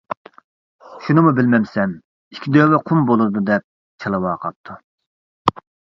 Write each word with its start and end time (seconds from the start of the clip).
شۇنىمۇ 1.07 1.33
بىلمەمسەن؟ 1.39 1.93
ئىككى 2.35 2.53
دۆۋە 2.57 2.79
قۇم 2.89 3.03
بولىدۇ، 3.11 3.45
-دەپ 3.51 3.67
چالۋاقاپتۇ. 4.05 4.79